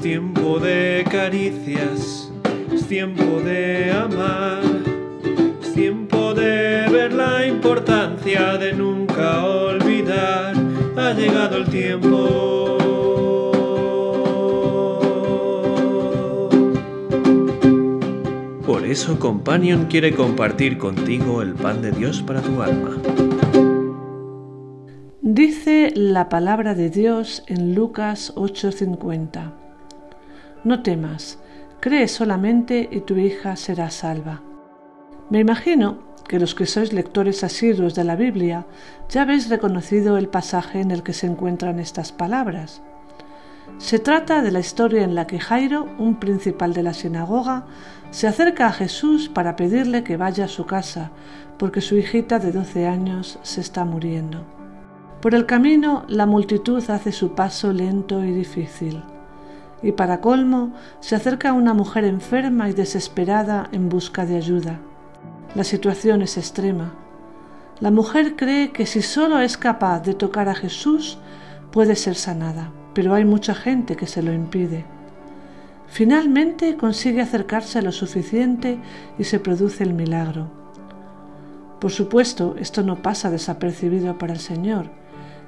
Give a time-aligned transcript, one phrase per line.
[0.00, 2.32] tiempo de caricias,
[2.72, 4.62] es tiempo de amar,
[5.62, 10.54] es tiempo de ver la importancia de nunca olvidar.
[10.96, 12.78] Ha llegado el tiempo.
[18.66, 22.96] Por eso Companion quiere compartir contigo el pan de Dios para tu alma.
[25.20, 29.69] Dice la palabra de Dios en Lucas 8:50.
[30.62, 31.38] No temas,
[31.80, 34.42] cree solamente y tu hija será salva.
[35.30, 38.66] Me imagino que los que sois lectores asiduos de la Biblia
[39.08, 42.82] ya habéis reconocido el pasaje en el que se encuentran estas palabras.
[43.78, 47.64] Se trata de la historia en la que Jairo, un principal de la sinagoga,
[48.10, 51.10] se acerca a Jesús para pedirle que vaya a su casa,
[51.58, 54.44] porque su hijita de 12 años se está muriendo.
[55.22, 59.02] Por el camino la multitud hace su paso lento y difícil.
[59.82, 64.80] Y para colmo se acerca una mujer enferma y desesperada en busca de ayuda.
[65.54, 66.94] La situación es extrema.
[67.80, 71.18] La mujer cree que si solo es capaz de tocar a Jesús
[71.72, 74.84] puede ser sanada, pero hay mucha gente que se lo impide.
[75.86, 78.78] Finalmente consigue acercarse lo suficiente
[79.18, 80.48] y se produce el milagro.
[81.80, 84.90] Por supuesto, esto no pasa desapercibido para el Señor,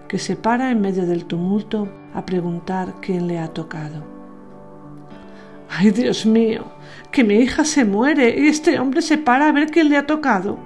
[0.08, 4.21] que se para en medio del tumulto a preguntar quién le ha tocado.
[5.74, 6.64] ¡Ay, Dios mío!
[7.10, 10.06] Que mi hija se muere y este hombre se para a ver quién le ha
[10.06, 10.58] tocado,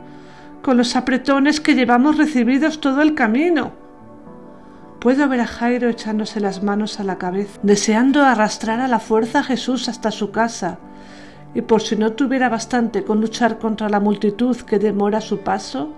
[0.62, 3.72] con los apretones que llevamos recibidos todo el camino.
[5.00, 9.40] Puedo ver a Jairo echándose las manos a la cabeza, deseando arrastrar a la fuerza
[9.40, 10.78] a Jesús hasta su casa,
[11.54, 15.94] y por si no tuviera bastante con luchar contra la multitud que demora su paso,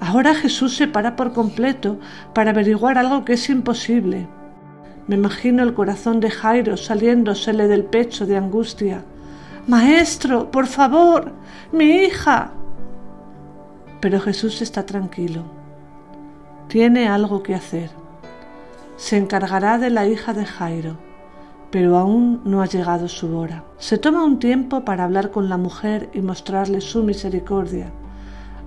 [0.00, 1.98] Ahora Jesús se para por completo
[2.32, 4.28] para averiguar algo que es imposible.
[5.08, 9.04] Me imagino el corazón de Jairo saliéndosele del pecho de angustia.
[9.66, 11.32] Maestro, por favor,
[11.72, 12.52] mi hija.
[14.00, 15.44] Pero Jesús está tranquilo.
[16.68, 17.90] Tiene algo que hacer.
[18.96, 20.98] Se encargará de la hija de Jairo,
[21.70, 23.64] pero aún no ha llegado su hora.
[23.78, 27.90] Se toma un tiempo para hablar con la mujer y mostrarle su misericordia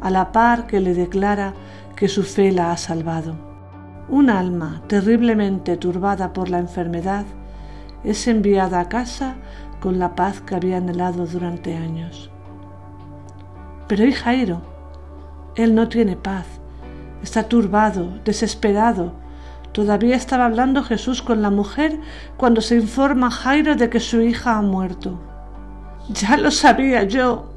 [0.02, 1.54] a la par que le declara
[1.96, 3.51] que su fe la ha salvado.
[4.12, 7.24] Un alma terriblemente turbada por la enfermedad
[8.04, 9.36] es enviada a casa
[9.80, 12.30] con la paz que había anhelado durante años.
[13.88, 14.64] Pero ¿y Jairo?
[15.56, 16.46] Él no tiene paz,
[17.24, 19.14] está turbado, desesperado.
[19.72, 21.98] Todavía estaba hablando Jesús con la mujer
[22.36, 25.22] cuando se informa Jairo de que su hija ha muerto.
[26.10, 27.54] Ya lo sabía yo,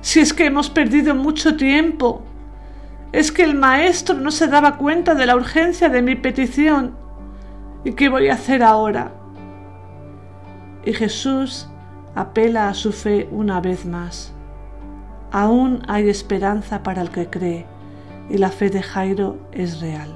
[0.00, 2.22] si es que hemos perdido mucho tiempo.
[3.12, 6.96] Es que el maestro no se daba cuenta de la urgencia de mi petición.
[7.84, 9.12] ¿Y qué voy a hacer ahora?
[10.84, 11.68] Y Jesús
[12.14, 14.32] apela a su fe una vez más.
[15.30, 17.66] Aún hay esperanza para el que cree
[18.30, 20.14] y la fe de Jairo es real.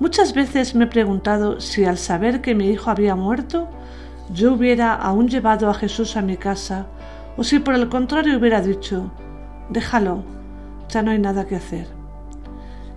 [0.00, 3.68] Muchas veces me he preguntado si al saber que mi hijo había muerto,
[4.32, 6.86] yo hubiera aún llevado a Jesús a mi casa
[7.36, 9.10] o si por el contrario hubiera dicho,
[9.68, 10.24] déjalo,
[10.92, 11.86] ya no hay nada que hacer.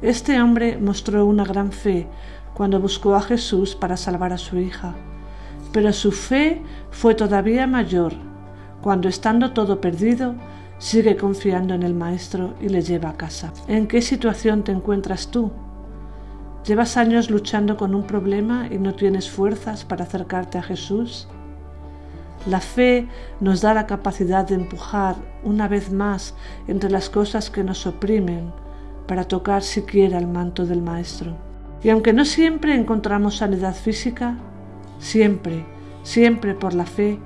[0.01, 2.07] Este hombre mostró una gran fe
[2.53, 4.93] cuando buscó a Jesús para salvar a su hija,
[5.71, 6.61] pero su fe
[6.91, 8.13] fue todavía mayor
[8.85, 10.35] cuando estando todo perdido,
[10.77, 13.51] sigue confiando en el Maestro y le lleva a casa.
[13.67, 15.51] ¿En qué situación te encuentras tú?
[16.63, 21.27] ¿Llevas años luchando con un problema y no tienes fuerzas para acercarte a Jesús?
[22.45, 23.07] La fe
[23.39, 26.35] nos da la capacidad de empujar una vez más
[26.67, 28.53] entre las cosas que nos oprimen
[29.07, 31.35] para tocar siquiera el manto del Maestro.
[31.83, 34.37] Y aunque no siempre encontramos sanidad física,
[34.99, 35.65] siempre,
[36.03, 37.19] siempre por la fe,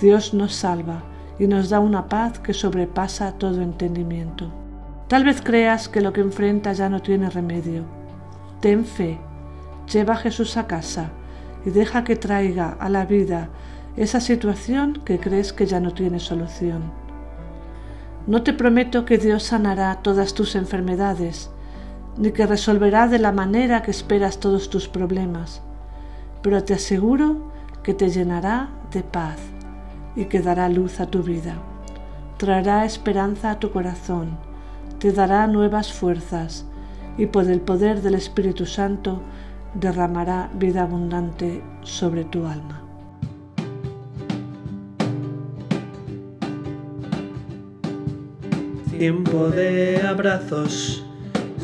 [0.00, 1.02] Dios nos salva
[1.38, 4.52] y nos da una paz que sobrepasa todo entendimiento.
[5.08, 7.84] Tal vez creas que lo que enfrentas ya no tiene remedio.
[8.60, 9.18] Ten fe,
[9.92, 11.10] lleva a Jesús a casa
[11.64, 13.48] y deja que traiga a la vida
[14.00, 16.90] esa situación que crees que ya no tiene solución.
[18.26, 21.50] No te prometo que Dios sanará todas tus enfermedades,
[22.16, 25.60] ni que resolverá de la manera que esperas todos tus problemas,
[26.40, 27.52] pero te aseguro
[27.82, 29.38] que te llenará de paz
[30.16, 31.56] y que dará luz a tu vida.
[32.38, 34.38] Traerá esperanza a tu corazón,
[34.98, 36.64] te dará nuevas fuerzas
[37.18, 39.20] y por el poder del Espíritu Santo
[39.74, 42.89] derramará vida abundante sobre tu alma.
[49.00, 51.02] Tiempo de abrazos,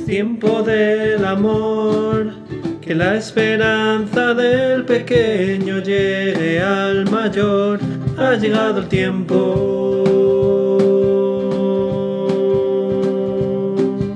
[0.06, 2.32] tiempo del amor,
[2.80, 7.78] que la esperanza del pequeño llegue al mayor.
[8.16, 10.02] Ha llegado el tiempo.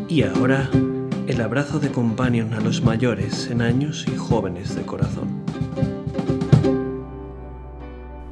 [0.09, 0.71] Y ahora,
[1.27, 5.29] el abrazo de companion a los mayores en años y jóvenes de corazón.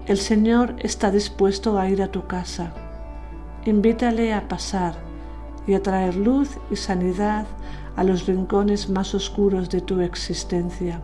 [0.06, 2.73] El Señor está dispuesto a ir a tu casa.
[3.68, 4.94] Invítale a pasar
[5.66, 7.46] y a traer luz y sanidad
[7.96, 11.02] a los rincones más oscuros de tu existencia,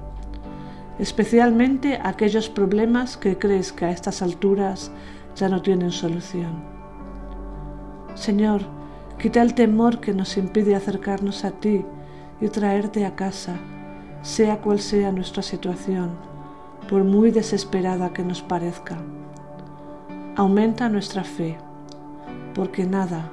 [0.99, 4.91] especialmente aquellos problemas que crees que a estas alturas
[5.37, 6.65] ya no tienen solución.
[8.15, 8.63] Señor,
[9.19, 11.85] quita el temor que nos impide acercarnos a ti
[12.41, 13.57] y traerte a casa,
[14.23, 16.13] sea cual sea nuestra situación,
[16.89, 18.97] por muy desesperada que nos parezca.
[20.35, 21.59] Aumenta nuestra fe,
[22.55, 23.31] porque nada,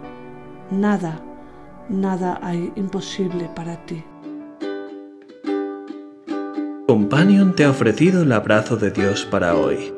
[0.70, 1.22] nada,
[1.90, 4.04] nada hay imposible para ti.
[6.88, 9.94] Companion te ha ofrecido el abrazo de Dios para hoy.